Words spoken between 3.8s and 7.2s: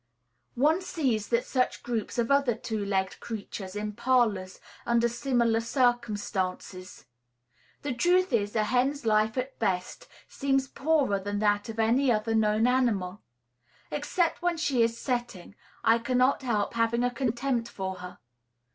parlors, under similar circumstances.